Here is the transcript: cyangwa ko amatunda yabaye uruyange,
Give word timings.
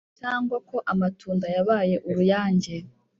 cyangwa 0.19 0.55
ko 0.69 0.77
amatunda 0.91 1.45
yabaye 1.55 1.95
uruyange, 2.09 2.75